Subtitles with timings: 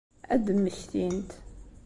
[0.33, 1.31] Ad d-mmektint.